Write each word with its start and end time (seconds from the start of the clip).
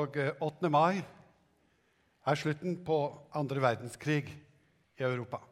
Og 0.00 0.16
8. 0.16 0.64
Eh, 0.64 0.70
mai 0.72 1.02
er 2.24 2.38
slutten 2.38 2.78
på 2.84 2.96
andre 3.36 3.60
verdenskrig 3.60 4.30
i 4.96 5.02
Europa. 5.04 5.42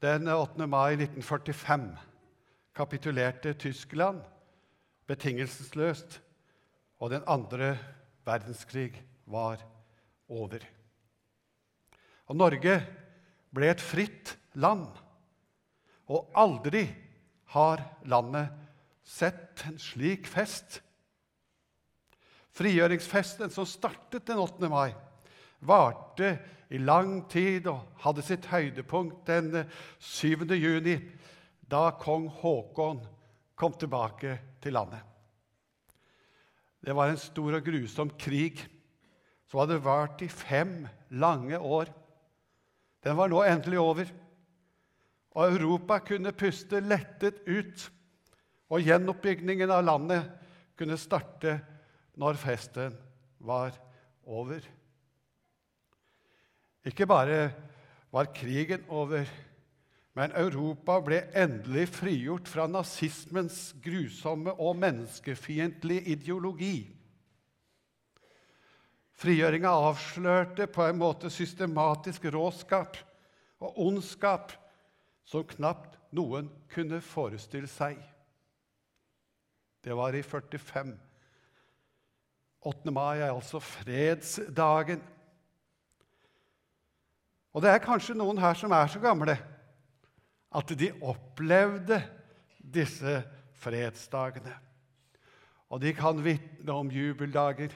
Den 0.00 0.28
8. 0.28 0.66
mai 0.66 0.94
1945 0.96 1.98
kapitulerte 2.74 3.52
Tyskland 3.52 4.22
betingelsesløst, 5.06 6.22
og 6.98 7.10
den 7.10 7.26
andre 7.26 7.76
verdenskrig 8.24 9.02
var 9.26 9.60
over. 10.28 10.64
Og 12.26 12.36
Norge 12.36 12.78
ble 13.52 13.68
et 13.68 13.84
fritt 13.84 14.38
land, 14.54 14.86
og 16.08 16.32
aldri 16.34 16.86
har 17.52 17.84
landet 18.08 18.48
sett 19.04 19.66
en 19.68 19.76
slik 19.78 20.30
fest 20.30 20.80
Frigjøringsfesten 22.52 23.52
som 23.52 23.68
startet 23.68 24.26
den 24.28 24.40
8. 24.42 24.68
mai, 24.68 24.92
varte 25.64 26.34
i 26.72 26.80
lang 26.80 27.22
tid 27.32 27.68
og 27.70 27.86
hadde 28.04 28.24
sitt 28.24 28.48
høydepunkt 28.50 29.24
den 29.28 29.62
7. 29.98 30.44
juni, 30.56 30.98
da 31.64 31.90
kong 31.96 32.28
Haakon 32.42 33.00
kom 33.56 33.76
tilbake 33.80 34.36
til 34.60 34.76
landet. 34.76 35.00
Det 36.82 36.96
var 36.96 37.12
en 37.12 37.20
stor 37.20 37.56
og 37.56 37.64
grusom 37.64 38.10
krig 38.18 38.60
som 39.48 39.62
hadde 39.62 39.80
vart 39.84 40.22
i 40.24 40.28
fem 40.28 40.82
lange 41.14 41.56
år. 41.56 41.88
Den 43.04 43.16
var 43.16 43.30
nå 43.30 43.42
endelig 43.46 43.80
over, 43.80 44.08
og 45.32 45.56
Europa 45.56 46.00
kunne 46.04 46.34
puste 46.36 46.82
lettet 46.84 47.40
ut. 47.46 47.88
Og 48.72 48.84
gjenoppbyggingen 48.84 49.70
av 49.72 49.84
landet 49.84 50.28
kunne 50.76 50.96
starte 51.00 51.58
når 52.18 52.38
festen 52.40 52.96
var 53.42 53.74
over. 54.24 54.60
Ikke 56.86 57.06
bare 57.06 57.52
var 58.12 58.32
krigen 58.34 58.84
over, 58.88 59.26
men 60.12 60.34
Europa 60.36 60.98
ble 61.00 61.22
endelig 61.38 61.86
frigjort 61.94 62.50
fra 62.50 62.66
nazismens 62.68 63.70
grusomme 63.84 64.52
og 64.60 64.76
menneskefiendtlige 64.82 66.12
ideologi. 66.16 66.76
Frigjøringa 69.22 69.70
avslørte 69.86 70.66
på 70.66 70.84
en 70.84 70.98
måte 70.98 71.30
systematisk 71.30 72.26
råskap 72.34 72.98
og 73.62 73.78
ondskap 73.86 74.52
som 75.24 75.46
knapt 75.46 75.96
noen 76.12 76.50
kunne 76.72 76.98
forestille 77.00 77.70
seg. 77.70 77.96
Det 79.82 79.94
var 79.96 80.14
i 80.18 80.24
45 80.26 80.92
8. 82.62 82.92
mai 82.94 83.18
er 83.18 83.32
altså 83.32 83.58
fredsdagen. 83.58 85.02
Og 87.52 87.62
det 87.62 87.70
er 87.72 87.82
kanskje 87.82 88.14
noen 88.16 88.38
her 88.40 88.54
som 88.56 88.72
er 88.72 88.86
så 88.88 89.00
gamle 89.02 89.34
at 90.52 90.74
de 90.78 90.90
opplevde 91.02 91.98
disse 92.62 93.22
fredsdagene. 93.62 94.54
Og 95.72 95.80
de 95.80 95.94
kan 95.96 96.20
vitne 96.24 96.72
om 96.72 96.90
jubeldager, 96.92 97.72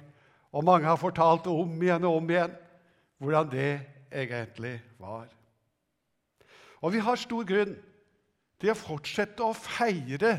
og 0.52 0.64
mange 0.64 0.86
har 0.86 1.00
fortalt 1.00 1.48
om 1.50 1.82
igjen 1.82 2.04
og 2.04 2.20
om 2.20 2.30
igjen 2.30 2.54
hvordan 3.18 3.50
det 3.50 3.70
egentlig 4.12 4.76
var. 5.00 5.26
Og 6.84 6.92
vi 6.92 7.00
har 7.02 7.18
stor 7.18 7.44
grunn 7.48 7.74
til 8.60 8.72
å 8.72 8.78
fortsette 8.78 9.44
å 9.44 9.56
feire 9.56 10.36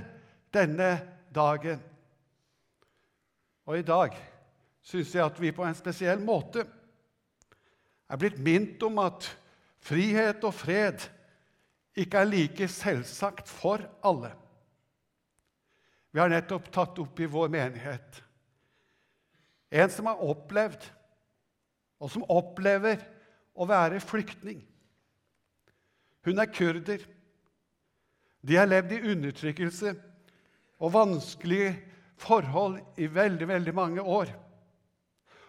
denne 0.54 0.92
dagen. 1.34 1.82
Og 3.67 3.82
i 3.82 3.86
dag 3.86 4.16
syns 4.88 5.13
jeg 5.16 5.25
at 5.25 5.39
vi 5.41 5.52
på 5.55 5.66
en 5.67 5.75
spesiell 5.75 6.21
måte 6.23 6.63
er 8.07 8.19
blitt 8.19 8.39
minnet 8.39 8.83
om 8.88 9.02
at 9.03 9.27
frihet 9.83 10.43
og 10.47 10.55
fred 10.55 11.03
ikke 11.98 12.21
er 12.21 12.30
like 12.30 12.67
selvsagt 12.71 13.49
for 13.49 13.83
alle. 14.05 14.31
Vi 16.14 16.21
har 16.21 16.31
nettopp 16.31 16.70
tatt 16.71 16.99
opp 17.03 17.20
i 17.20 17.30
vår 17.30 17.52
menighet 17.52 18.23
en 19.70 19.92
som 19.92 20.08
har 20.08 20.23
opplevd, 20.23 20.86
og 21.99 22.11
som 22.14 22.26
opplever, 22.31 23.02
å 23.58 23.65
være 23.65 23.97
flyktning. 23.99 24.59
Hun 26.27 26.37
er 26.37 26.52
kurder. 26.53 27.02
De 28.45 28.55
har 28.55 28.70
levd 28.70 28.92
i 28.93 28.99
undertrykkelse 29.15 29.95
og 30.77 30.93
vanskelige 30.93 31.71
forhold 32.21 32.77
i 33.02 33.08
veldig, 33.09 33.47
veldig 33.49 33.73
mange 33.73 34.03
år 34.05 34.30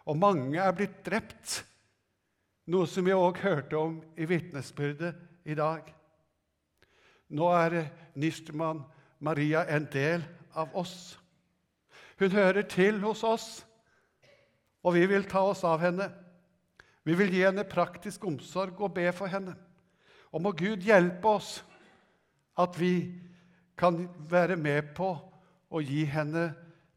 og 0.09 0.17
mange 0.17 0.57
er 0.57 0.73
blitt 0.73 1.03
drept, 1.05 1.61
noe 2.69 2.89
som 2.89 3.05
vi 3.05 3.17
òg 3.17 3.41
hørte 3.45 3.77
om 3.77 3.99
i 4.17 4.29
vitnesbyrdet 4.29 5.49
i 5.49 5.57
dag. 5.57 5.85
Nå 7.29 7.49
er 7.53 7.83
Nistermann 8.17 8.83
Maria 9.21 9.67
en 9.69 9.89
del 9.93 10.25
av 10.57 10.73
oss. 10.77 11.19
Hun 12.19 12.33
hører 12.33 12.65
til 12.69 13.01
hos 13.05 13.23
oss, 13.25 13.49
og 14.83 14.97
vi 14.97 15.05
vil 15.11 15.29
ta 15.29 15.45
oss 15.45 15.65
av 15.69 15.83
henne. 15.85 16.09
Vi 17.05 17.17
vil 17.17 17.33
gi 17.33 17.45
henne 17.45 17.69
praktisk 17.69 18.25
omsorg 18.29 18.81
og 18.81 18.95
be 18.97 19.09
for 19.17 19.31
henne. 19.33 19.55
Og 20.33 20.45
må 20.45 20.53
Gud 20.57 20.85
hjelpe 20.85 21.37
oss 21.39 21.59
at 22.59 22.77
vi 22.81 23.13
kan 23.79 24.07
være 24.29 24.57
med 24.61 24.95
på 24.97 25.13
å 25.69 25.83
gi 25.85 26.05
henne 26.09 26.51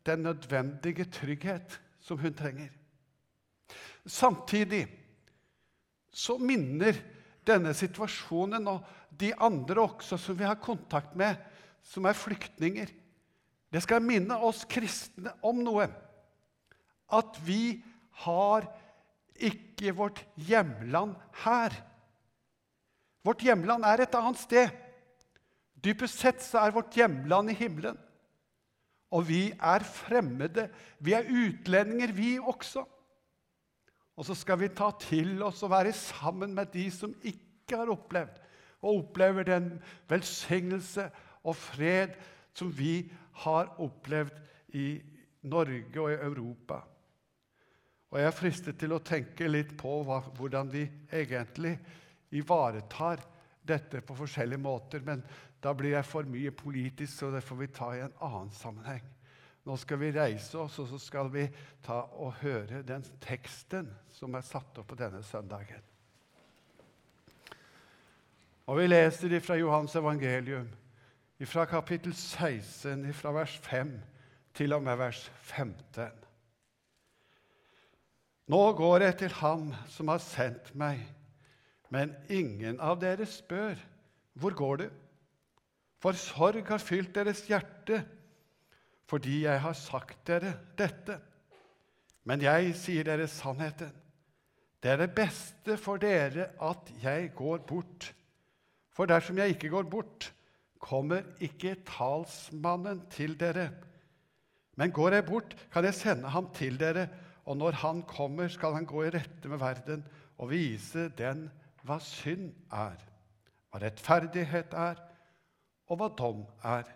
den 0.08 0.24
nødvendige 0.26 1.06
trygghet 1.12 1.80
som 2.02 2.20
hun 2.20 2.34
trenger. 2.36 2.72
Samtidig 4.06 4.85
så 6.12 6.38
minner 6.41 6.97
denne 7.47 7.73
situasjonen 7.78 8.67
og 8.69 8.85
de 9.22 9.31
andre 9.39 9.85
også 9.85 10.17
som 10.19 10.38
vi 10.38 10.47
har 10.47 10.59
kontakt 10.62 11.16
med, 11.17 11.38
som 11.84 12.06
er 12.06 12.17
flyktninger 12.17 12.91
Det 13.72 13.79
skal 13.81 14.03
minne 14.03 14.35
oss 14.44 14.66
kristne 14.67 15.31
om 15.47 15.62
noe. 15.63 15.85
At 17.07 17.38
vi 17.47 17.79
har 18.25 18.67
ikke 19.39 19.94
vårt 19.95 20.19
hjemland 20.35 21.16
her. 21.45 21.72
Vårt 23.23 23.45
hjemland 23.45 23.88
er 23.88 24.03
et 24.03 24.18
annet 24.19 24.41
sted. 24.41 24.73
Dypest 25.79 26.19
sett 26.19 26.44
så 26.44 26.59
er 26.66 26.75
vårt 26.75 26.97
hjemland 27.00 27.53
i 27.53 27.56
himmelen. 27.57 27.95
Og 29.07 29.23
vi 29.28 29.41
er 29.56 29.88
fremmede. 29.88 30.68
Vi 31.00 31.16
er 31.16 31.31
utlendinger, 31.31 32.12
vi 32.12 32.35
også. 32.39 32.83
Og 34.22 34.28
så 34.28 34.36
skal 34.38 34.59
vi 34.62 34.68
ta 34.70 34.92
til 35.02 35.40
oss 35.42 35.64
og 35.66 35.72
være 35.74 35.96
sammen 35.98 36.54
med 36.54 36.70
de 36.76 36.84
som 36.94 37.16
ikke 37.26 37.80
har 37.80 37.90
opplevd, 37.90 38.36
og 38.86 39.00
opplever 39.00 39.48
den 39.48 39.72
velsignelse 40.09 41.08
og 41.42 41.58
fred 41.58 42.14
som 42.54 42.70
vi 42.78 43.08
har 43.42 43.72
opplevd 43.81 44.38
i 44.78 45.02
Norge 45.50 46.04
og 46.04 46.12
i 46.14 46.20
Europa. 46.22 46.84
Og 48.12 48.20
Jeg 48.20 48.28
er 48.28 48.36
fristet 48.36 48.78
til 48.78 48.94
å 48.94 49.02
tenke 49.02 49.48
litt 49.50 49.74
på 49.80 50.02
hva, 50.06 50.20
hvordan 50.38 50.70
vi 50.70 50.84
egentlig 51.10 51.80
ivaretar 52.38 53.24
dette 53.66 54.04
på 54.06 54.20
forskjellige 54.22 54.62
måter, 54.62 55.02
men 55.02 55.24
da 55.64 55.74
blir 55.74 55.96
jeg 55.96 56.06
for 56.06 56.30
mye 56.30 56.54
politisk, 56.54 57.14
så 57.16 57.31
det 57.34 57.42
får 57.46 57.58
vi 57.64 57.72
ta 57.74 57.90
i 57.96 58.04
en 58.06 58.14
annen 58.22 58.54
sammenheng. 58.54 59.02
Nå 59.64 59.76
skal 59.78 60.00
vi 60.02 60.10
reise 60.16 60.58
oss, 60.58 60.80
og 60.82 60.88
så 60.90 60.98
skal 61.02 61.30
vi 61.34 61.46
ta 61.86 62.00
og 62.18 62.34
høre 62.42 62.82
den 62.86 63.04
teksten 63.22 63.92
som 64.16 64.34
er 64.34 64.46
satt 64.46 64.80
opp 64.82 64.90
på 64.90 64.98
denne 64.98 65.22
søndagen. 65.26 65.84
Og 68.66 68.78
Vi 68.78 68.88
leser 68.88 69.40
fra 69.44 69.58
Johans 69.60 69.96
evangelium, 69.96 70.70
fra 71.46 71.66
kapittel 71.66 72.14
16, 72.14 73.14
fra 73.14 73.34
vers 73.36 73.58
5 73.58 73.94
til 74.54 74.74
og 74.74 74.84
med 74.84 74.98
vers 74.98 75.32
15. 75.42 76.22
Nå 78.52 78.62
går 78.78 79.06
jeg 79.06 79.18
til 79.18 79.34
Ham 79.42 79.72
som 79.90 80.10
har 80.12 80.22
sendt 80.24 80.74
meg, 80.75 81.02
men 81.90 82.14
ingen 82.30 82.80
av 82.80 83.00
dere 83.02 83.25
spør, 83.28 83.78
hvor 84.34 84.56
går 84.56 84.81
du? 84.81 84.88
For 86.02 86.18
sorg 86.18 86.66
har 86.68 86.81
fylt 86.81 87.14
deres 87.16 87.44
hjerte 87.48 88.02
fordi 89.09 89.44
jeg 89.44 89.62
har 89.62 89.74
sagt 89.77 90.21
dere 90.27 90.53
dette. 90.77 91.18
Men 92.27 92.44
jeg 92.44 92.75
sier 92.77 93.07
dere 93.07 93.27
sannheten. 93.27 93.92
Det 94.81 94.92
er 94.92 95.03
det 95.03 95.13
beste 95.13 95.77
for 95.77 96.01
dere 96.01 96.51
at 96.62 96.89
jeg 97.03 97.31
går 97.38 97.63
bort. 97.69 98.12
For 98.92 99.09
dersom 99.09 99.38
jeg 99.38 99.56
ikke 99.56 99.69
går 99.69 99.89
bort, 99.89 100.31
kommer 100.81 101.21
ikke 101.39 101.75
talsmannen 101.86 103.03
til 103.13 103.38
dere. 103.39 103.69
Men 104.77 104.92
går 104.92 105.18
jeg 105.19 105.25
bort, 105.27 105.56
kan 105.74 105.86
jeg 105.86 105.94
sende 105.94 106.31
ham 106.33 106.50
til 106.56 106.80
dere, 106.80 107.07
og 107.45 107.57
når 107.57 107.77
han 107.81 108.01
kommer, 108.09 108.47
skal 108.47 108.74
han 108.74 108.86
gå 108.86 109.04
i 109.04 109.13
rette 109.13 109.50
med 109.50 109.62
verden 109.62 110.04
og 110.38 110.50
vise 110.50 111.09
den 111.18 111.50
hva 111.86 111.97
synd 112.01 112.51
er, 112.74 112.97
hva 113.69 113.81
rettferdighet 113.81 114.74
er, 114.77 115.00
og 115.89 116.00
hva 116.00 116.09
dom 116.18 116.44
er. 116.65 116.89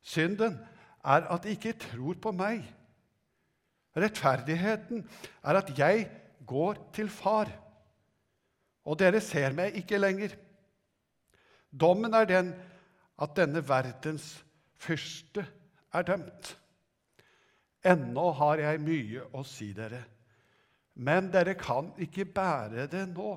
Synden 0.00 0.58
er 1.04 1.26
at 1.32 1.44
de 1.44 1.54
ikke 1.56 1.78
tror 1.80 2.18
på 2.20 2.32
meg 2.36 2.62
Rettferdigheten 3.96 5.02
er 5.42 5.58
at 5.58 5.72
jeg 5.78 6.04
går 6.46 6.78
til 6.94 7.10
Far, 7.10 7.50
og 8.86 8.98
dere 9.00 9.20
ser 9.22 9.54
meg 9.56 9.74
ikke 9.80 9.98
lenger. 9.98 10.36
Dommen 11.70 12.14
er 12.14 12.28
den 12.30 12.52
at 13.20 13.34
denne 13.36 13.62
verdens 13.66 14.32
fyrste 14.80 15.44
er 15.92 16.06
dømt. 16.06 16.54
Ennå 17.84 18.30
har 18.36 18.62
jeg 18.62 18.82
mye 18.84 19.26
å 19.34 19.42
si 19.46 19.72
dere, 19.76 20.02
men 20.94 21.30
dere 21.32 21.56
kan 21.58 21.90
ikke 21.98 22.28
bære 22.28 22.86
det 22.92 23.06
nå. 23.10 23.34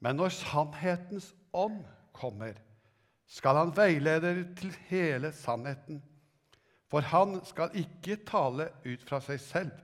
Men 0.00 0.20
når 0.20 0.34
sannhetens 0.36 1.32
ånd 1.56 1.82
kommer, 2.16 2.56
skal 3.26 3.58
han 3.58 3.72
veilede 3.76 4.22
dere 4.28 4.44
til 4.58 4.76
hele 4.88 5.32
sannheten. 5.34 5.98
For 6.90 7.06
han 7.10 7.40
skal 7.46 7.74
ikke 7.78 8.20
tale 8.28 8.68
ut 8.86 9.02
fra 9.08 9.18
seg 9.24 9.40
selv, 9.42 9.74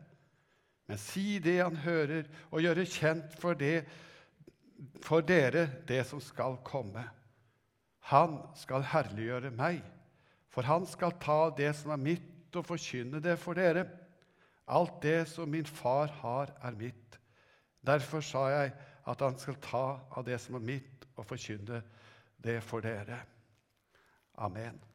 men 0.87 1.01
si 1.01 1.39
det 1.43 1.59
han 1.63 1.79
hører, 1.83 2.29
og 2.51 2.63
gjøre 2.63 2.87
kjent 2.87 3.35
for, 3.41 3.59
det, 3.59 3.85
for 5.03 5.25
dere 5.27 5.67
det 5.89 6.03
som 6.07 6.21
skal 6.23 6.59
komme. 6.67 7.05
Han 8.11 8.39
skal 8.59 8.85
herliggjøre 8.93 9.53
meg, 9.55 9.81
for 10.53 10.67
han 10.69 10.87
skal 10.87 11.17
ta 11.23 11.47
det 11.57 11.71
som 11.79 11.95
er 11.95 12.03
mitt, 12.03 12.29
og 12.53 12.67
forkynne 12.69 13.23
det 13.25 13.39
for 13.41 13.57
dere. 13.57 13.87
Alt 14.69 15.01
det 15.03 15.25
som 15.31 15.49
min 15.49 15.67
far 15.67 16.13
har, 16.21 16.53
er 16.63 16.77
mitt. 16.77 17.19
Derfor 17.83 18.21
sa 18.21 18.47
jeg 18.53 18.75
at 19.09 19.25
han 19.25 19.39
skal 19.41 19.59
ta 19.65 19.87
av 20.13 20.27
det 20.27 20.39
som 20.43 20.59
er 20.61 20.67
mitt, 20.67 21.07
og 21.17 21.27
forkynne 21.27 21.83
det 22.43 22.61
for 22.67 22.85
dere. 22.85 23.23
Amen. 24.39 24.92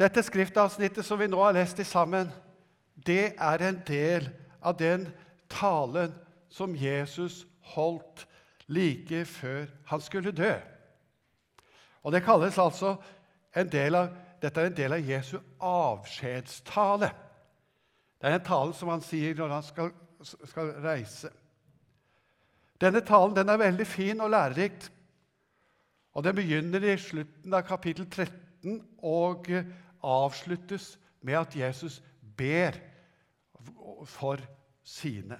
Dette 0.00 0.22
skriftavsnittet 0.24 1.04
som 1.04 1.20
vi 1.20 1.28
nå 1.28 1.42
har 1.42 1.52
lest 1.52 1.82
sammen, 1.84 2.30
det 2.96 3.34
er 3.36 3.64
en 3.66 3.80
del 3.84 4.30
av 4.64 4.78
den 4.80 5.06
talen 5.52 6.14
som 6.48 6.72
Jesus 6.76 7.44
holdt 7.74 8.24
like 8.70 9.24
før 9.28 9.66
han 9.90 10.00
skulle 10.00 10.32
dø. 10.32 10.54
Og 12.00 12.14
det 12.14 12.22
kalles 12.24 12.58
altså 12.58 12.96
en 13.56 13.68
del 13.68 13.98
av, 13.98 14.10
Dette 14.40 14.56
er 14.56 14.70
en 14.70 14.76
del 14.76 14.94
av 14.96 15.04
Jesu 15.04 15.34
avskjedstale. 15.60 17.10
Det 18.16 18.28
er 18.28 18.38
en 18.38 18.46
tale 18.46 18.72
som 18.72 18.88
han 18.88 19.02
sier 19.04 19.34
når 19.36 19.52
han 19.52 19.66
skal, 19.66 19.90
skal 20.24 20.70
reise. 20.80 21.28
Denne 22.80 23.02
talen 23.04 23.36
den 23.36 23.52
er 23.52 23.60
veldig 23.60 23.84
fin 23.84 24.24
og 24.24 24.32
lærerikt. 24.32 24.88
Og 26.16 26.24
Den 26.24 26.38
begynner 26.40 26.88
i 26.88 26.96
slutten 26.96 27.52
av 27.52 27.66
kapittel 27.68 28.08
13 28.08 28.80
og 29.04 29.52
avsluttes 30.02 30.94
med 31.22 31.38
at 31.40 31.56
Jesus 31.56 32.00
ber 32.36 32.78
for 34.08 34.40
sine. 34.84 35.38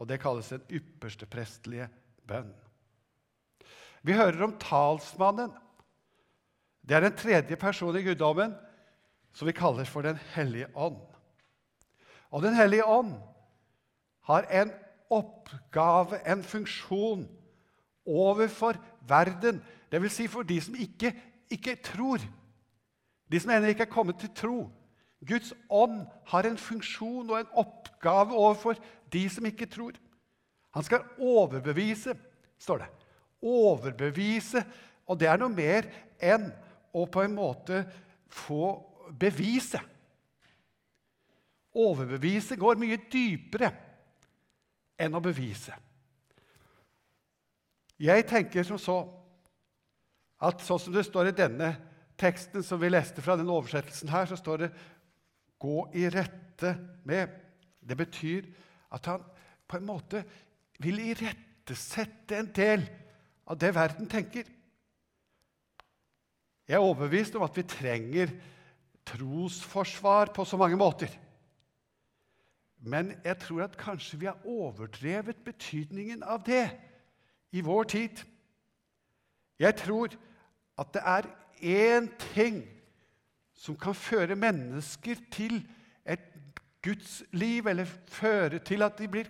Og 0.00 0.08
Det 0.08 0.20
kalles 0.20 0.48
den 0.48 0.62
ypperste 0.70 1.26
prestelige 1.26 1.88
bønn. 2.26 2.52
Vi 4.02 4.16
hører 4.16 4.44
om 4.46 4.56
talsmannen. 4.58 5.52
Det 6.80 6.96
er 6.96 7.04
den 7.04 7.16
tredje 7.16 7.56
personen 7.56 8.00
i 8.00 8.06
guddommen 8.08 8.54
som 9.36 9.46
vi 9.46 9.52
kaller 9.52 9.84
for 9.84 10.02
Den 10.02 10.18
hellige 10.34 10.70
ånd. 10.74 11.02
Og 12.30 12.42
Den 12.42 12.54
hellige 12.54 12.86
ånd 12.86 13.14
har 14.26 14.46
en 14.50 14.72
oppgave, 15.10 16.20
en 16.26 16.42
funksjon, 16.42 17.28
overfor 18.06 18.78
verden. 19.08 19.60
Dvs. 19.92 20.12
Si 20.12 20.26
for 20.30 20.42
de 20.42 20.60
som 20.60 20.74
ikke, 20.74 21.12
ikke 21.50 21.76
tror. 21.84 22.22
De 23.30 23.40
som 23.40 23.52
ennå 23.54 23.70
ikke 23.70 23.86
er 23.86 23.92
kommet 23.92 24.18
til 24.20 24.32
tro. 24.34 24.58
Guds 25.26 25.52
ånd 25.68 26.02
har 26.32 26.48
en 26.48 26.58
funksjon 26.58 27.28
og 27.30 27.36
en 27.38 27.52
oppgave 27.62 28.34
overfor 28.34 28.78
de 29.12 29.26
som 29.30 29.46
ikke 29.46 29.68
tror. 29.70 29.98
Han 30.74 30.86
skal 30.86 31.04
overbevise, 31.18 32.14
står 32.58 32.84
det. 32.84 32.88
Overbevise. 33.42 34.64
Og 35.06 35.18
det 35.20 35.28
er 35.28 35.40
noe 35.40 35.52
mer 35.52 35.88
enn 36.22 36.48
å 36.94 37.06
på 37.10 37.22
en 37.24 37.34
måte 37.34 37.84
få 38.30 38.72
bevise. 39.18 39.80
Overbevise 41.74 42.58
går 42.58 42.78
mye 42.80 42.98
dypere 43.10 43.70
enn 45.00 45.14
å 45.14 45.22
bevise. 45.22 45.74
Jeg 48.00 48.24
tenker 48.28 48.64
som 48.64 48.78
så 48.80 48.98
at 50.40 50.62
sånn 50.64 50.80
som 50.80 50.94
det 50.94 51.04
står 51.04 51.30
i 51.30 51.36
denne 51.36 51.74
teksten 52.20 52.64
som 52.66 52.80
vi 52.82 52.90
leste 52.90 53.22
fra 53.24 53.36
den 53.40 53.50
oversettelsen 53.50 54.10
her, 54.12 54.28
så 54.28 54.36
står 54.36 54.56
det 54.56 54.70
'gå 55.58 55.90
i 55.94 56.08
rette 56.08 56.76
med'. 57.04 57.30
Det 57.80 57.96
betyr 57.96 58.44
at 58.92 59.06
han 59.06 59.24
på 59.68 59.76
en 59.76 59.86
måte 59.86 60.24
vil 60.78 60.98
irettesette 60.98 62.36
en 62.36 62.52
del 62.52 62.88
av 63.46 63.58
det 63.58 63.74
verden 63.74 64.06
tenker. 64.06 64.44
Jeg 66.68 66.76
er 66.78 66.86
overbevist 66.86 67.34
om 67.34 67.42
at 67.42 67.56
vi 67.56 67.62
trenger 67.62 68.30
trosforsvar 69.06 70.30
på 70.34 70.44
så 70.44 70.56
mange 70.56 70.76
måter. 70.76 71.10
Men 72.80 73.12
jeg 73.24 73.38
tror 73.42 73.64
at 73.64 73.76
kanskje 73.76 74.18
vi 74.20 74.26
har 74.26 74.46
overdrevet 74.46 75.42
betydningen 75.44 76.22
av 76.22 76.44
det 76.46 76.70
i 77.52 77.60
vår 77.60 77.84
tid. 77.84 78.22
Jeg 79.60 79.76
tror 79.76 80.14
at 80.78 80.94
det 80.94 81.02
er 81.04 81.28
én 81.62 82.08
ting 82.32 82.62
som 83.54 83.76
kan 83.76 83.94
føre 83.94 84.36
mennesker 84.36 85.20
til 85.32 85.60
et 86.06 86.26
Guds 86.82 87.22
liv, 87.32 87.66
eller 87.66 87.84
føre 88.08 88.58
til 88.58 88.82
at 88.82 88.98
de 88.98 89.08
blir 89.08 89.28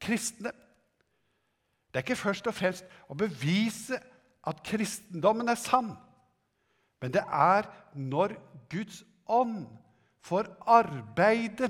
kristne. 0.00 0.52
Det 1.90 2.00
er 2.00 2.06
ikke 2.06 2.18
først 2.18 2.46
og 2.46 2.54
fremst 2.54 2.86
å 3.10 3.16
bevise 3.18 3.98
at 4.46 4.62
kristendommen 4.66 5.48
er 5.48 5.58
sann, 5.58 5.94
men 7.02 7.12
det 7.12 7.24
er 7.26 7.66
når 7.94 8.36
Guds 8.70 9.02
ånd 9.26 9.66
får 10.24 10.48
arbeide 10.66 11.68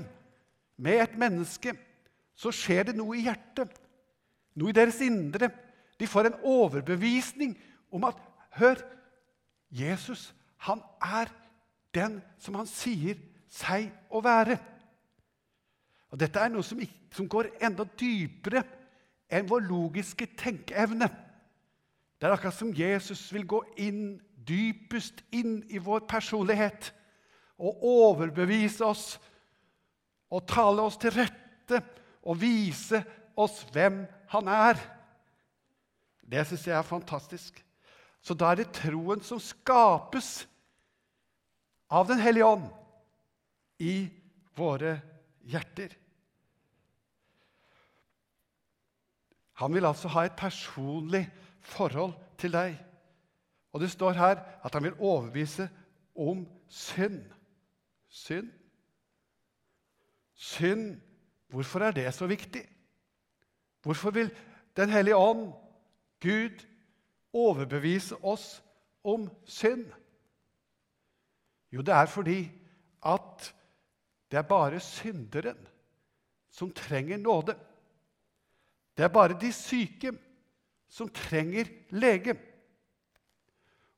med 0.77 1.01
et 1.01 1.17
menneske, 1.19 1.73
så 2.35 2.51
skjer 2.51 2.89
det 2.89 2.95
noe 2.97 3.17
i 3.17 3.25
hjertet, 3.25 3.71
noe 4.55 4.71
i 4.71 4.75
deres 4.75 4.99
indre. 5.03 5.49
De 5.99 6.07
får 6.07 6.29
en 6.29 6.39
overbevisning 6.43 7.55
om 7.91 8.07
at 8.07 8.19
Hør, 8.55 8.79
Jesus, 9.69 10.33
han 10.57 10.81
er 11.01 11.31
den 11.95 12.19
som 12.41 12.57
han 12.59 12.69
sier 12.69 13.19
seg 13.51 13.89
å 14.09 14.21
være. 14.23 14.57
Og 16.11 16.19
Dette 16.19 16.39
er 16.39 16.51
noe 16.53 16.63
som, 16.63 16.79
som 17.11 17.27
går 17.29 17.53
enda 17.63 17.85
dypere 17.97 18.63
enn 19.31 19.47
vår 19.49 19.65
logiske 19.67 20.27
tenkeevne. 20.37 21.09
Det 22.15 22.27
er 22.27 22.35
akkurat 22.35 22.55
som 22.55 22.73
Jesus 22.75 23.27
vil 23.33 23.47
gå 23.49 23.61
inn 23.81 24.15
dypest 24.45 25.23
inn 25.33 25.59
i 25.73 25.81
vår 25.81 26.05
personlighet 26.09 26.91
og 27.57 27.83
overbevise 27.87 28.85
oss 28.85 29.05
og 30.29 30.45
tale 30.49 30.85
oss 30.85 30.99
til 31.01 31.15
rette 31.15 31.81
og 32.25 32.39
vise 32.41 33.01
oss 33.37 33.63
hvem 33.73 34.03
han 34.33 34.51
er. 34.51 34.79
Det 36.25 36.45
syns 36.47 36.67
jeg 36.67 36.77
er 36.77 36.87
fantastisk. 36.87 37.64
Så 38.25 38.33
da 38.33 38.51
er 38.51 38.63
det 38.63 38.73
troen 38.73 39.21
som 39.21 39.41
skapes 39.41 40.47
av 41.93 42.07
Den 42.09 42.17
hellige 42.23 42.47
ånd 42.49 42.65
i 43.85 44.07
våre 44.57 44.95
hjerter. 45.45 45.93
Han 49.61 49.75
vil 49.75 49.85
altså 49.85 50.09
ha 50.11 50.25
et 50.25 50.35
personlig 50.39 51.27
forhold 51.61 52.15
til 52.41 52.55
deg. 52.55 52.75
Og 53.75 53.83
det 53.83 53.91
står 53.93 54.17
her 54.17 54.41
at 54.65 54.73
han 54.73 54.87
vil 54.87 54.97
overbevise 54.97 55.69
om 56.15 56.47
synd. 56.67 57.21
Synd 58.09 58.49
Synd, 60.35 60.97
hvorfor 61.47 61.79
er 61.79 61.93
det 61.95 62.09
så 62.13 62.27
viktig? 62.27 62.65
Hvorfor 63.83 64.11
vil 64.11 64.31
Den 64.75 64.89
hellige 64.89 65.15
ånd, 65.15 65.53
Gud, 66.19 66.65
overbevise 67.35 68.17
oss 68.23 68.63
om 69.03 69.27
synd? 69.45 69.85
Jo, 71.71 71.81
det 71.81 71.93
er 71.93 72.05
fordi 72.05 72.39
at 73.05 73.51
det 74.31 74.37
er 74.37 74.47
bare 74.47 74.79
synderen 74.79 75.67
som 76.49 76.71
trenger 76.73 77.17
nåde. 77.17 77.57
Det 78.97 79.03
er 79.03 79.07
bare 79.07 79.39
de 79.41 79.51
syke 79.53 80.11
som 80.87 81.09
trenger 81.09 81.65
lege. 81.89 82.37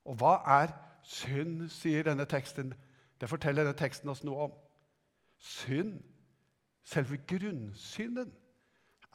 Og 0.06 0.16
hva 0.18 0.40
er 0.62 0.74
synd, 1.04 1.70
sier 1.70 2.04
denne 2.04 2.26
teksten. 2.26 2.74
Det 3.22 3.30
forteller 3.30 3.64
denne 3.64 3.78
teksten 3.78 4.10
oss 4.10 4.24
noe 4.26 4.50
om. 4.50 4.54
Synd 5.38 6.00
Selve 6.88 7.18
grunnsynden 7.28 8.30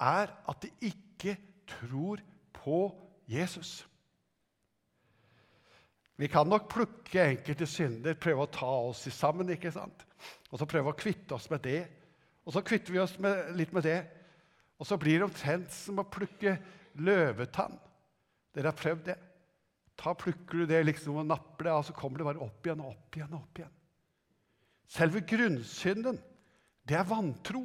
er 0.00 0.29
at 0.49 0.62
de 0.62 0.69
ikke 0.81 1.38
tror 1.67 2.21
på 2.52 2.81
Jesus. 3.29 3.88
Vi 6.21 6.28
kan 6.28 6.49
nok 6.49 6.69
plukke 6.71 7.25
enkelte 7.25 7.66
synder, 7.66 8.19
prøve 8.21 8.45
å 8.45 8.52
ta 8.52 8.69
oss 8.90 9.07
sammen, 9.14 9.50
ikke 9.54 9.73
sant? 9.75 10.07
og 10.52 10.61
så 10.61 10.69
prøve 10.69 10.92
å 10.92 10.99
kvitte 10.99 11.35
oss 11.37 11.49
med 11.50 11.62
det. 11.64 11.81
Og 12.45 12.54
så 12.54 12.62
kvitter 12.66 12.95
vi 12.95 13.00
oss 13.02 13.14
med, 13.23 13.54
litt 13.57 13.73
med 13.75 13.87
det. 13.87 13.99
Og 14.78 14.87
så 14.88 14.99
blir 15.00 15.21
det 15.21 15.28
omtrent 15.28 15.73
som 15.73 16.00
å 16.02 16.09
plukke 16.09 16.57
løvetann. 17.00 17.78
Dere 18.52 18.73
har 18.73 18.78
prøvd 18.78 19.07
det? 19.09 19.19
Ta 19.97 20.14
Plukker 20.19 20.62
du 20.62 20.69
det 20.69 20.83
liksom 20.85 21.21
og 21.23 21.28
napper 21.28 21.69
det, 21.69 21.76
og 21.76 21.87
så 21.88 21.97
kommer 21.97 22.21
det 22.21 22.26
bare 22.28 22.45
opp 22.45 22.66
igjen 22.66 22.83
og 22.85 22.92
opp 22.92 23.16
igjen. 23.16 23.33
og 23.33 23.45
opp 23.45 23.62
igjen. 23.62 23.76
Selve 24.92 25.23
grunnsynden, 25.25 26.19
det 26.85 26.99
er 26.99 27.09
vantro. 27.09 27.62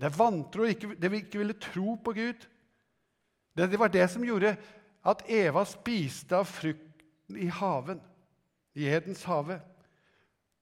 Det 0.00 0.08
er 0.08 0.16
vantro, 0.16 0.66
det 0.66 1.10
vi 1.12 1.20
ikke 1.22 1.42
ville 1.42 1.58
tro 1.62 1.94
på 2.02 2.14
Gud. 2.16 2.46
Det, 3.54 3.68
det 3.70 3.78
var 3.78 3.92
det 3.92 4.08
som 4.10 4.24
gjorde 4.24 4.56
at 5.06 5.22
Eva 5.30 5.62
spiste 5.68 6.38
av 6.38 6.48
frukten 7.32 7.36
i 7.36 7.48
haven, 7.50 8.00
i 8.74 8.88
Edens 8.88 9.24
hage. 9.24 9.60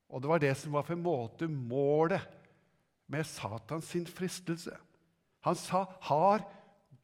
Og 0.08 0.22
det 0.22 0.28
var 0.28 0.40
det 0.40 0.56
som 0.56 0.72
var 0.72 0.90
en 0.90 1.02
måte 1.02 1.48
målet 1.48 2.20
med 3.08 3.24
Satans 3.24 3.84
sin 3.90 4.06
fristelse. 4.06 4.76
Han 5.42 5.54
sa, 5.54 5.84
'Har 6.00 6.44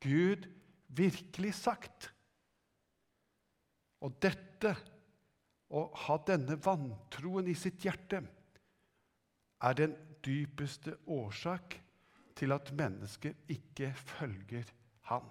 Gud 0.00 0.46
virkelig 0.88 1.54
sagt?' 1.54 2.12
Og 4.00 4.12
dette, 4.20 4.76
å 5.70 5.90
ha 5.94 6.16
denne 6.18 6.56
vantroen 6.64 7.48
i 7.48 7.54
sitt 7.54 7.82
hjerte, 7.82 8.22
er 9.62 9.72
den 9.72 9.96
dypeste 10.22 10.96
årsak 11.06 11.80
til 12.36 12.52
at 12.52 12.72
mennesker 12.72 13.32
ikke 13.48 13.92
følger 13.94 14.64
Han. 15.02 15.22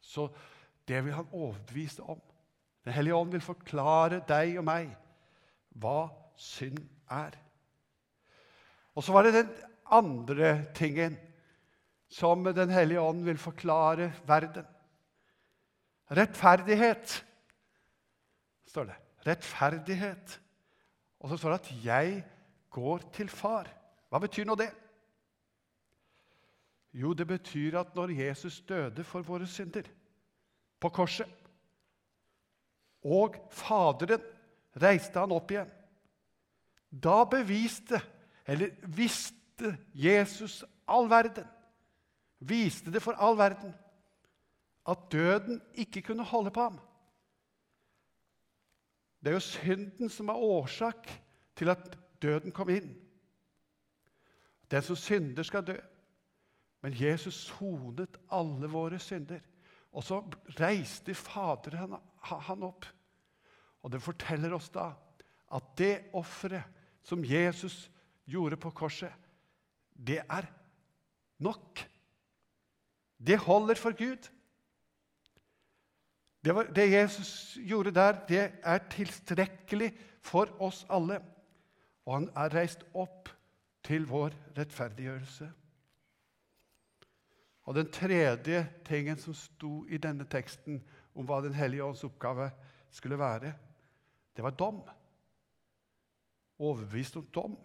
Så 0.00 0.28
det 0.88 1.04
vil 1.04 1.16
han 1.16 1.28
overbevise 1.32 2.02
om. 2.02 2.20
Den 2.84 2.94
hellige 2.94 3.14
ånd 3.14 3.32
vil 3.34 3.42
forklare 3.42 4.20
deg 4.28 4.58
og 4.60 4.66
meg 4.68 4.92
hva 5.76 6.06
synd 6.38 6.78
er. 7.10 7.34
Og 8.96 9.04
så 9.04 9.12
var 9.12 9.26
det 9.26 9.34
den 9.34 9.50
andre 9.92 10.52
tingen 10.74 11.16
som 12.08 12.44
Den 12.44 12.70
hellige 12.70 13.00
ånd 13.02 13.24
vil 13.26 13.38
forklare 13.38 14.12
verden. 14.26 14.64
Rettferdighet, 16.10 17.24
står 18.66 18.84
det. 18.84 18.94
Rettferdighet. 19.26 20.40
Og 21.18 21.28
så 21.28 21.36
står 21.36 21.50
det 21.50 21.58
at 21.58 21.84
'jeg 21.84 22.24
går 22.70 22.98
til 23.12 23.28
far'. 23.28 23.74
Hva 24.08 24.18
betyr 24.18 24.44
nå 24.44 24.54
det? 24.54 24.70
Jo, 26.92 27.12
det 27.12 27.26
betyr 27.26 27.78
at 27.78 27.94
når 27.94 28.14
Jesus 28.14 28.60
døde 28.60 29.04
for 29.04 29.22
våre 29.22 29.46
synder 29.46 29.82
på 30.86 30.92
korset, 31.02 31.30
og 33.06 33.36
Faderen 33.54 34.22
reiste 34.82 35.20
han 35.22 35.34
opp 35.34 35.52
igjen, 35.52 35.70
da 36.90 37.20
beviste, 37.28 38.00
eller 38.46 38.72
visste 38.86 39.74
Jesus 39.94 40.62
all 40.88 41.10
verden, 41.10 41.46
viste 42.38 42.92
det 42.94 43.02
for 43.02 43.18
all 43.18 43.38
verden, 43.38 43.74
at 44.86 45.08
døden 45.12 45.60
ikke 45.74 46.02
kunne 46.10 46.26
holde 46.26 46.50
på 46.54 46.68
ham. 46.68 46.78
Det 49.20 49.32
er 49.32 49.34
jo 49.40 49.42
synden 49.42 50.10
som 50.12 50.28
er 50.30 50.38
årsak 50.38 51.08
til 51.58 51.72
at 51.72 51.96
døden 52.22 52.52
kom 52.54 52.70
inn. 52.70 52.92
Den 54.70 54.82
som 54.82 54.96
synder, 54.96 55.42
skal 55.42 55.66
dø. 55.66 55.76
Men 56.82 56.94
Jesus 56.94 57.34
sonet 57.48 58.18
alle 58.30 58.70
våre 58.70 58.98
synder. 59.02 59.40
Og 59.96 60.04
så 60.04 60.20
reiste 60.60 61.14
Fader 61.16 61.78
han, 61.80 61.96
han 62.20 62.64
opp. 62.66 62.86
Og 63.82 63.92
det 63.92 64.02
forteller 64.04 64.52
oss 64.56 64.68
da 64.74 64.90
at 65.56 65.68
det 65.78 66.08
offeret 66.16 66.66
som 67.06 67.22
Jesus 67.24 67.86
gjorde 68.26 68.58
på 68.58 68.72
korset, 68.74 69.12
det 69.94 70.18
er 70.20 70.48
nok. 71.38 71.80
Det 73.16 73.38
holder 73.38 73.78
for 73.78 73.96
Gud. 73.96 74.28
Det, 76.44 76.54
var, 76.54 76.68
det, 76.74 76.90
Jesus 76.92 77.58
gjorde 77.62 77.94
der, 77.94 78.18
det 78.28 78.42
er 78.62 78.78
tilstrekkelig 78.90 79.92
for 80.22 80.50
oss 80.62 80.84
alle. 80.90 81.20
Og 82.06 82.18
han 82.18 82.28
er 82.36 82.52
reist 82.54 82.84
opp 82.94 83.30
til 83.86 84.06
vår 84.06 84.34
rettferdiggjørelse. 84.58 85.48
Og 87.66 87.74
den 87.74 87.90
tredje 87.92 88.62
tingen 88.86 89.18
som 89.18 89.34
sto 89.34 89.84
i 89.90 89.98
denne 89.98 90.26
teksten 90.30 90.78
om 91.16 91.26
hva 91.26 91.40
Den 91.42 91.56
hellige 91.56 91.84
ånds 91.84 92.04
oppgave 92.04 92.50
skulle 92.90 93.18
være, 93.18 93.52
det 94.36 94.44
var 94.44 94.54
dom. 94.54 94.82
Overbevist 96.58 97.16
om 97.16 97.26
dom. 97.34 97.56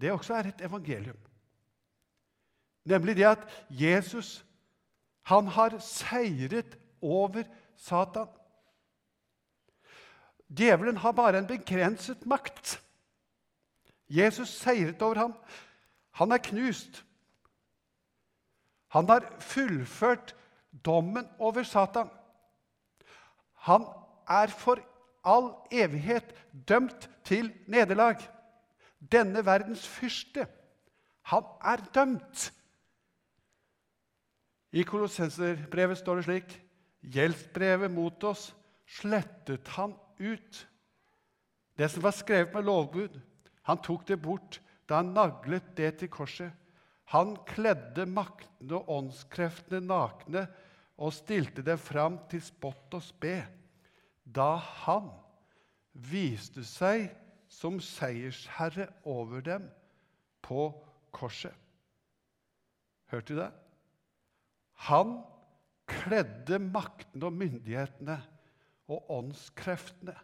Det 0.00 0.12
også 0.12 0.34
er 0.34 0.48
et 0.48 0.60
evangelium. 0.60 1.18
Nemlig 2.84 3.16
det 3.16 3.26
at 3.26 3.46
Jesus 3.70 4.46
han 5.26 5.48
har 5.50 5.78
seiret 5.82 6.76
over 7.02 7.42
Satan. 7.76 8.28
Djevelen 10.46 10.96
har 11.02 11.12
bare 11.12 11.38
en 11.38 11.48
begrenset 11.48 12.26
makt. 12.26 12.76
Jesus 14.08 14.48
seiret 14.48 15.02
over 15.02 15.18
ham. 15.18 15.34
Han 16.10 16.32
er 16.32 16.38
knust. 16.38 17.02
Han 18.96 19.08
har 19.12 19.26
fullført 19.44 20.32
dommen 20.84 21.26
over 21.38 21.66
Satan. 21.68 22.08
Han 23.68 23.84
er 24.28 24.48
for 24.48 24.80
all 25.26 25.50
evighet 25.74 26.32
dømt 26.68 27.08
til 27.26 27.50
nederlag. 27.68 28.22
Denne 29.12 29.42
verdens 29.44 29.84
fyrste, 29.84 30.46
han 31.28 31.44
er 31.60 31.82
dømt. 31.94 32.52
I 34.72 34.82
Kolossenserbrevet 34.82 35.98
står 35.98 36.20
det 36.20 36.24
slik.: 36.24 36.56
Gjeldsbrevet 37.02 37.92
mot 37.92 38.24
oss 38.24 38.48
slettet 38.88 39.68
han 39.76 39.92
ut. 40.18 40.66
Det 41.76 41.90
som 41.92 42.02
var 42.02 42.16
skrevet 42.16 42.54
med 42.54 42.64
lovbud, 42.64 43.20
han 43.62 43.82
tok 43.82 44.08
det 44.08 44.22
bort 44.22 44.60
da 44.88 45.02
han 45.02 45.12
naglet 45.12 45.76
det 45.76 45.98
til 46.00 46.08
korset. 46.08 46.50
Han 47.12 47.36
kledde 47.46 48.06
maktene 48.10 48.80
og 48.80 48.88
åndskreftene 48.90 49.84
nakne 49.86 50.46
og 50.96 51.12
stilte 51.14 51.62
dem 51.62 51.78
fram 51.78 52.18
til 52.30 52.42
spott 52.42 52.96
og 52.96 53.04
spe, 53.04 53.36
da 54.24 54.56
han 54.82 55.12
viste 56.10 56.64
seg 56.66 57.06
som 57.52 57.78
seiersherre 57.84 58.88
over 59.06 59.44
dem 59.44 59.68
på 60.44 60.68
korset. 61.14 61.54
Hørte 63.12 63.36
du 63.36 63.38
det? 63.38 63.52
Han 64.90 65.20
kledde 65.86 66.58
maktene 66.58 67.28
og 67.28 67.38
myndighetene 67.38 68.18
og 68.90 69.12
åndskreftene 69.14 70.16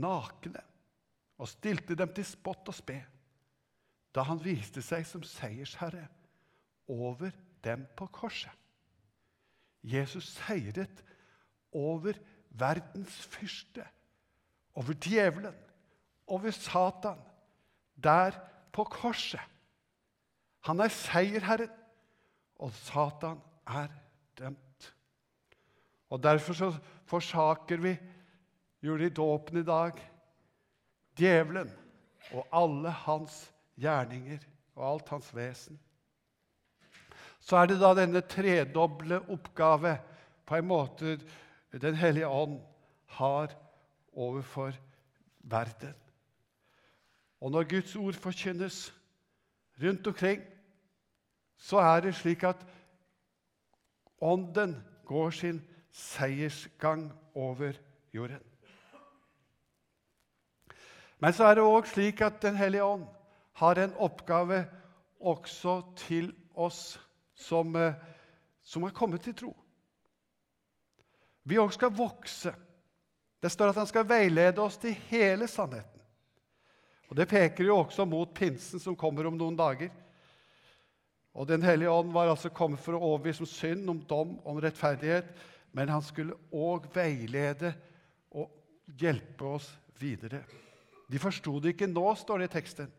nakne 0.00 0.64
og 1.36 1.50
stilte 1.50 1.96
dem 1.98 2.08
til 2.16 2.24
spott 2.24 2.72
og 2.72 2.76
spe 2.76 3.02
da 4.16 4.24
han 4.24 4.40
viste 4.40 4.80
seg 4.80 5.04
som 5.04 5.24
seiersherre 5.26 6.06
over 6.88 7.34
dem 7.64 7.84
på 7.98 8.08
korset. 8.08 8.52
Jesus 9.86 10.32
seiret 10.38 11.02
over 11.76 12.16
verdens 12.56 13.18
fyrste, 13.28 13.84
over 14.74 14.96
djevelen, 15.04 15.54
over 16.26 16.50
Satan, 16.50 17.20
der 17.94 18.38
på 18.72 18.84
korset. 18.84 19.42
Han 20.66 20.80
er 20.80 20.90
seierherren, 20.90 21.70
og 22.56 22.72
Satan 22.72 23.38
er 23.68 23.92
dømt. 24.38 24.92
Og 26.10 26.22
Derfor 26.22 26.56
så 26.56 26.70
forsaker 27.06 27.76
vi, 27.82 27.92
gjorde 28.80 29.06
i 29.06 29.12
dåpen 29.12 29.60
i 29.60 29.66
dag, 29.66 30.00
djevelen 31.18 31.70
og 32.32 32.48
alle 32.52 32.90
hans 32.90 33.52
gjerninger 33.80 34.40
og 34.76 34.92
alt 34.92 35.08
hans 35.08 35.28
vesen. 35.36 35.78
Så 37.40 37.56
er 37.60 37.70
det 37.70 37.78
da 37.80 37.92
denne 37.94 38.24
tredoble 38.26 39.20
oppgave 39.30 39.96
på 40.46 40.56
en 40.58 40.66
måte 40.66 41.18
Den 41.76 41.94
hellige 41.94 42.28
ånd 42.28 42.60
har 43.18 43.52
overfor 44.12 44.72
verden. 45.44 45.94
Og 47.40 47.50
når 47.50 47.68
Guds 47.68 47.96
ord 47.96 48.14
forkynnes 48.14 48.94
rundt 49.82 50.06
omkring, 50.06 50.42
så 51.56 51.78
er 51.78 52.00
det 52.00 52.14
slik 52.14 52.42
at 52.42 52.64
Ånden 54.20 54.84
går 55.04 55.30
sin 55.30 55.60
seiersgang 55.90 57.12
over 57.34 57.72
jorden. 58.14 58.40
Men 61.18 61.32
så 61.32 61.44
er 61.44 61.54
det 61.54 61.64
òg 61.64 61.86
slik 61.88 62.20
at 62.20 62.42
Den 62.42 62.56
hellige 62.56 62.84
ånd 62.84 63.04
har 63.56 63.78
en 63.80 63.94
oppgave 64.04 64.64
også 65.20 65.78
til 65.96 66.30
oss 66.54 66.98
som, 67.34 67.76
eh, 67.76 67.94
som 68.62 68.82
har 68.82 68.90
kommet 68.90 69.22
til 69.22 69.34
tro. 69.34 69.56
vi 71.46 71.58
òg 71.58 71.72
skal 71.72 71.94
vokse. 71.94 72.52
Det 73.40 73.52
står 73.52 73.68
at 73.68 73.76
han 73.76 73.86
skal 73.86 74.08
veilede 74.08 74.58
oss 74.58 74.76
til 74.76 74.96
hele 75.08 75.46
sannheten. 75.46 76.00
Og 77.08 77.16
Det 77.16 77.28
peker 77.28 77.64
jo 77.64 77.76
også 77.76 78.04
mot 78.04 78.34
pinsen 78.34 78.80
som 78.80 78.96
kommer 78.96 79.26
om 79.26 79.36
noen 79.38 79.56
dager. 79.56 79.90
Og 81.34 81.46
Den 81.46 81.62
hellige 81.62 81.90
ånd 81.90 82.12
var 82.12 82.28
altså 82.28 82.48
kommet 82.48 82.80
for 82.80 82.96
å 82.96 83.00
overbevise 83.12 83.40
om 83.40 83.46
synd, 83.46 83.90
om 83.90 84.00
dom, 84.00 84.40
om 84.44 84.58
rettferdighet. 84.58 85.24
Men 85.72 85.88
han 85.88 86.02
skulle 86.02 86.34
òg 86.52 86.88
veilede 86.94 87.74
og 88.30 88.50
hjelpe 88.98 89.44
oss 89.44 89.70
videre. 90.00 90.42
De 91.10 91.18
forsto 91.18 91.60
det 91.60 91.74
ikke 91.74 91.86
nå, 91.86 92.14
står 92.14 92.38
det 92.38 92.50
i 92.50 92.54
teksten. 92.56 92.92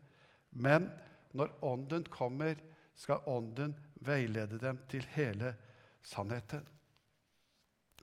Men 0.58 0.88
når 1.36 1.54
Ånden 1.64 2.04
kommer, 2.10 2.58
skal 2.98 3.22
Ånden 3.30 3.76
veilede 4.02 4.58
dem 4.58 4.80
til 4.90 5.06
hele 5.14 5.54
sannheten. 6.02 6.64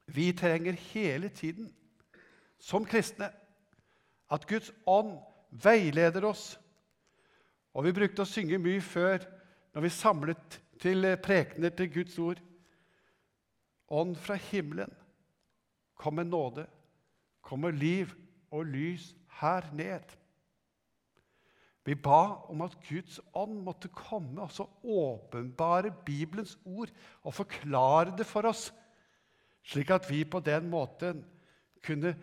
Vi 0.06 0.32
trenger 0.38 0.78
hele 0.94 1.30
tiden, 1.30 1.74
som 2.60 2.86
kristne, 2.86 3.30
at 4.32 4.48
Guds 4.48 4.72
ånd 4.88 5.18
veileder 5.52 6.26
oss. 6.26 6.56
Og 7.74 7.86
vi 7.86 7.94
brukte 7.94 8.24
å 8.24 8.30
synge 8.30 8.62
mye 8.62 8.82
før 8.82 9.26
når 9.76 9.86
vi 9.86 9.92
samlet 9.92 10.60
til 10.82 11.08
prekener 11.24 11.74
til 11.76 11.92
Guds 11.92 12.20
ord. 12.20 12.40
Ånd 13.92 14.16
fra 14.16 14.38
himmelen, 14.40 14.94
kom 15.96 16.16
med 16.18 16.32
nåde, 16.32 16.66
kom 17.42 17.66
med 17.66 17.78
liv 17.78 18.14
og 18.52 18.66
lys 18.72 19.12
her 19.42 19.68
ned. 19.74 20.16
Vi 21.86 21.94
ba 21.96 22.48
om 22.50 22.64
at 22.66 22.78
Guds 22.88 23.20
ånd 23.38 23.60
måtte 23.66 23.92
komme 23.94 24.42
og 24.42 24.54
så 24.54 24.66
åpenbare 24.82 25.92
Bibelens 26.06 26.56
ord 26.66 26.90
og 27.22 27.36
forklare 27.38 28.16
det 28.18 28.26
for 28.26 28.50
oss, 28.50 28.72
slik 29.66 29.92
at 29.94 30.10
vi 30.10 30.24
på 30.26 30.42
den 30.42 30.70
måten 30.72 31.22
kunne 31.86 32.16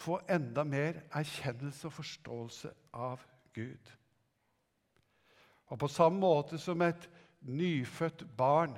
få 0.00 0.22
enda 0.30 0.64
mer 0.64 1.02
erkjennelse 1.12 1.90
og 1.90 1.98
forståelse 1.98 2.72
av 2.96 3.20
Gud. 3.52 3.92
Og 5.68 5.78
på 5.80 5.88
samme 5.92 6.20
måte 6.24 6.58
som 6.60 6.80
et 6.84 7.04
nyfødt 7.44 8.24
barn 8.36 8.74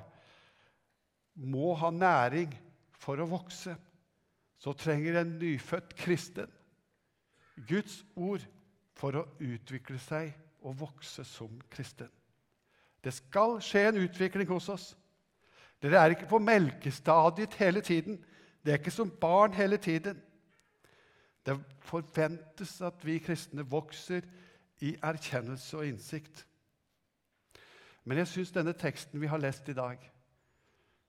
må 1.34 1.72
ha 1.78 1.90
næring 1.94 2.50
for 2.98 3.22
å 3.22 3.30
vokse, 3.30 3.76
så 4.58 4.74
trenger 4.78 5.20
en 5.20 5.36
nyfødt 5.38 5.94
kristen 5.98 6.50
Guds 7.68 8.00
ord 8.16 8.42
for 8.94 9.18
å 9.18 9.24
utvikle 9.42 9.98
seg 10.02 10.32
og 10.64 10.78
vokse 10.80 11.24
som 11.26 11.52
kristen. 11.70 12.10
Det 13.04 13.12
skal 13.12 13.58
skje 13.62 13.88
en 13.90 14.00
utvikling 14.04 14.48
hos 14.48 14.70
oss. 14.72 14.86
Dere 15.82 16.00
er 16.00 16.14
ikke 16.14 16.30
på 16.30 16.40
melkestadiet 16.40 17.58
hele 17.60 17.82
tiden. 17.84 18.16
Det 18.64 18.72
er 18.72 18.80
ikke 18.80 18.94
som 18.94 19.10
barn 19.20 19.52
hele 19.52 19.76
tiden. 19.76 20.22
Det 21.44 21.58
forventes 21.84 22.78
at 22.80 23.04
vi 23.04 23.18
kristne 23.20 23.66
vokser 23.68 24.24
i 24.80 24.94
erkjennelse 25.02 25.76
og 25.76 25.90
innsikt. 25.90 26.46
Men 28.04 28.22
jeg 28.22 28.30
syns 28.30 28.54
denne 28.56 28.72
teksten 28.72 29.20
vi 29.20 29.28
har 29.28 29.40
lest 29.40 29.68
i 29.68 29.76
dag, 29.76 30.00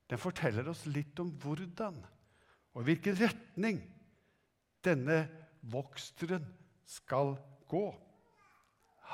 den 0.09 0.21
forteller 0.21 0.67
oss 0.69 0.85
litt 0.85 1.19
om 1.19 1.31
hvordan 1.41 1.97
og 2.75 2.81
i 2.81 2.85
hvilken 2.89 3.15
retning 3.17 3.79
denne 4.83 5.23
voksteren 5.71 6.43
skal 6.85 7.37
gå. 7.37 7.54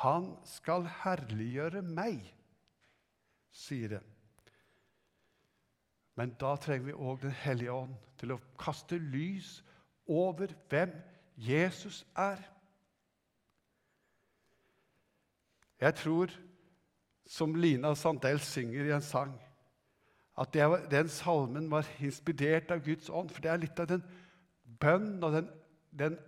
Han 0.02 0.32
skal 0.48 0.88
herliggjøre 1.04 1.82
meg, 1.86 2.24
sier 3.52 3.98
det. 3.98 4.02
Men 6.20 6.34
da 6.40 6.56
trenger 6.60 6.92
vi 6.92 6.94
òg 6.94 7.22
Den 7.24 7.36
hellige 7.44 7.74
ånd 7.74 7.94
til 8.20 8.36
å 8.36 8.42
kaste 8.60 9.00
lys 9.00 9.62
over 10.08 10.52
hvem 10.70 10.92
Jesus 11.40 12.04
er. 12.20 12.42
Jeg 15.82 15.96
tror, 15.98 16.34
som 17.26 17.56
Lina 17.56 17.96
Sandell 17.96 18.40
synger 18.44 18.86
i 18.86 18.94
en 18.94 19.02
sang, 19.02 19.34
at 20.38 20.54
den 20.92 21.10
salmen 21.10 21.72
var 21.72 21.88
inspirert 22.00 22.72
av 22.72 22.84
Guds 22.86 23.10
ånd. 23.10 23.32
For 23.32 23.42
det 23.42 23.52
er 23.52 23.64
litt 23.64 23.80
av 23.82 23.90
den 23.90 24.04
bønn 24.82 25.24
og 25.24 25.40
den, 25.40 25.50
den 25.90 26.20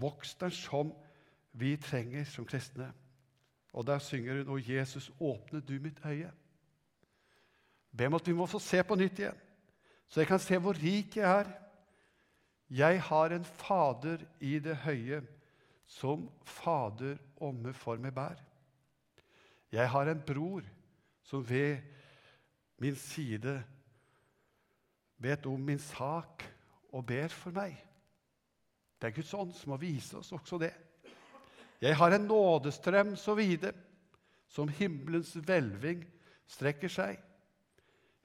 voksteren 0.00 0.54
som 0.54 0.90
vi 1.60 1.76
trenger 1.76 2.24
som 2.24 2.46
kristne. 2.46 2.92
Og 3.72 3.86
der 3.86 3.98
synger 3.98 4.42
hun 4.42 4.48
'Å 4.48 4.70
Jesus, 4.70 5.10
åpne 5.20 5.60
du 5.60 5.80
mitt 5.80 6.00
øye'. 6.04 6.32
Be 7.96 8.06
om 8.06 8.14
at 8.14 8.26
vi 8.26 8.32
må 8.32 8.46
få 8.46 8.58
se 8.58 8.82
på 8.82 8.94
nytt 8.94 9.18
igjen, 9.18 9.40
så 10.08 10.20
jeg 10.20 10.26
kan 10.26 10.38
se 10.38 10.58
hvor 10.58 10.72
rik 10.72 11.16
jeg 11.16 11.40
er. 11.40 11.52
Jeg 12.70 13.02
har 13.02 13.32
en 13.32 13.44
Fader 13.44 14.18
i 14.40 14.58
det 14.58 14.76
høye, 14.76 15.22
som 15.86 16.30
Fader 16.44 17.16
omme 17.40 17.72
for 17.72 17.96
meg 17.96 18.14
bær. 18.14 18.36
Jeg 19.72 19.90
har 19.90 20.08
en 20.08 20.22
bror 20.26 20.62
som 21.22 21.48
ved 21.48 21.78
min 22.78 22.96
side 22.96 23.64
vet 25.18 25.46
om 25.46 25.60
min 25.60 25.78
sak 25.78 26.44
og 26.92 27.06
ber 27.06 27.28
for 27.28 27.50
meg. 27.50 27.76
Det 29.00 29.08
er 29.08 29.16
Guds 29.16 29.34
ånd 29.34 29.52
som 29.54 29.70
må 29.70 29.76
vise 29.76 30.18
oss 30.18 30.32
også 30.32 30.58
det. 30.58 30.72
Jeg 31.80 31.96
har 31.96 32.14
en 32.14 32.26
nådestrøm 32.26 33.14
så 33.16 33.34
vide, 33.38 33.72
som 34.48 34.68
himmelens 34.68 35.34
hvelving 35.34 36.02
strekker 36.48 36.90
seg. 36.90 37.18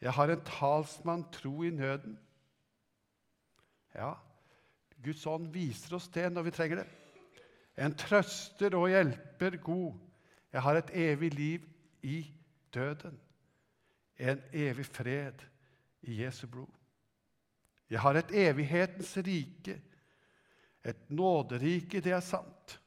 Jeg 0.02 0.14
har 0.16 0.32
en 0.32 0.46
talsmann 0.48 1.26
tro 1.32 1.64
i 1.64 1.72
nøden. 1.74 2.16
Ja, 3.94 4.14
Guds 5.04 5.26
ånd 5.28 5.52
viser 5.54 5.98
oss 6.00 6.08
det 6.14 6.30
når 6.32 6.48
vi 6.48 6.56
trenger 6.56 6.82
det. 6.82 6.88
En 7.78 7.94
trøster 7.98 8.74
og 8.78 8.90
hjelper 8.90 9.60
god. 9.62 9.94
Jeg 10.54 10.62
har 10.62 10.80
et 10.80 10.96
evig 11.04 11.34
liv 11.34 11.70
i 12.02 12.24
døden 12.74 13.20
en 14.18 14.42
evig 14.54 14.86
fred 14.86 15.44
i 16.02 16.24
Jesu 16.24 16.48
blod. 16.48 16.72
Jeg 17.90 18.02
har 18.02 18.18
et 18.18 18.32
evighetens 18.32 19.18
rike, 19.18 19.82
et 20.84 21.10
nåderike, 21.10 22.02
det 22.02 22.12
er 22.12 22.24
sant. 22.24 22.80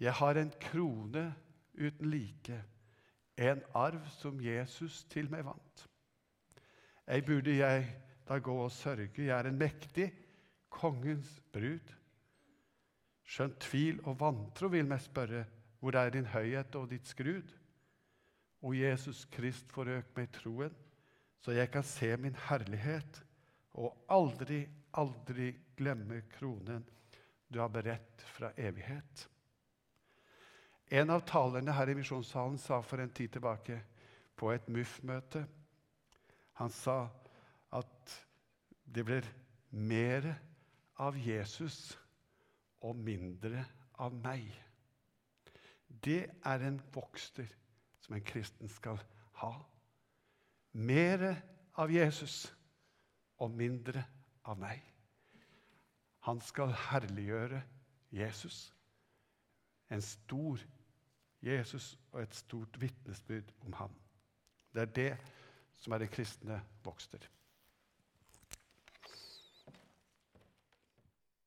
Jeg 0.00 0.16
har 0.16 0.38
en 0.40 0.52
krone 0.60 1.26
uten 1.76 2.10
like, 2.10 2.56
en 3.36 3.62
arv 3.76 4.06
som 4.16 4.40
Jesus 4.40 5.04
til 5.12 5.28
meg 5.32 5.44
vant. 5.44 5.86
Ei 7.10 7.20
burde 7.24 7.52
jeg 7.56 7.86
da 8.28 8.38
gå 8.38 8.54
og 8.64 8.72
sørge, 8.72 9.26
jeg 9.26 9.34
er 9.34 9.48
en 9.48 9.58
mektig 9.58 10.10
kongens 10.72 11.40
brud. 11.52 11.94
Skjønt 13.26 13.58
tvil 13.62 13.98
og 14.08 14.20
vantro 14.20 14.70
vil 14.72 14.88
meg 14.88 15.02
spørre, 15.04 15.44
hvor 15.80 15.96
er 15.96 16.12
din 16.14 16.28
høyhet 16.28 16.76
og 16.76 16.88
ditt 16.90 17.08
skrud? 17.08 17.50
O 18.60 18.72
Jesus 18.76 19.24
Krist, 19.32 19.70
forøk 19.72 20.12
meg 20.16 20.30
troen, 20.36 20.72
så 21.40 21.54
jeg 21.56 21.70
kan 21.72 21.84
se 21.86 22.10
min 22.20 22.36
herlighet 22.48 23.22
og 23.80 23.96
aldri, 24.12 24.64
aldri 25.00 25.52
glemme 25.76 26.22
kronen 26.34 26.84
du 27.48 27.58
har 27.62 27.72
beredt 27.72 28.24
fra 28.36 28.52
evighet. 28.60 29.24
En 30.90 31.10
av 31.14 31.22
talerne 31.22 31.72
her 31.74 31.92
i 31.92 31.94
Misjonssalen 31.94 32.58
sa 32.58 32.80
for 32.82 32.98
en 32.98 33.12
tid 33.14 33.30
tilbake 33.36 33.76
på 34.38 34.50
et 34.50 34.66
MUF-møte 34.68 35.44
Han 36.58 36.72
sa 36.74 37.04
at 37.78 38.14
det 38.84 39.04
blir 39.06 39.26
mer 39.70 40.26
av 41.00 41.16
Jesus 41.16 41.94
og 42.84 42.98
mindre 42.98 43.62
av 44.02 44.12
meg. 44.12 44.48
Det 45.88 46.24
er 46.44 46.64
en 46.66 46.80
vokster 46.92 47.48
som 48.02 48.16
en 48.16 48.24
kristen 48.26 48.68
skal 48.68 48.98
ha. 49.40 49.52
Mer 50.72 51.24
av 51.80 51.92
Jesus 51.92 52.42
og 53.40 53.54
mindre 53.56 54.02
av 54.44 54.58
meg. 54.60 54.82
Han 56.26 56.42
skal 56.44 56.74
herliggjøre 56.90 57.62
Jesus. 58.12 58.68
En 59.90 60.02
stor 60.04 60.60
Jesus 61.42 61.98
og 62.12 62.22
et 62.22 62.34
stort 62.34 62.80
vitnesbyrd 62.80 63.52
om 63.66 63.72
ham. 63.72 63.94
Det 64.74 64.82
er 64.82 64.84
det 64.84 65.16
som 65.76 65.92
er 65.92 65.98
det 65.98 66.10
kristne 66.10 66.60
vokster. 66.84 67.18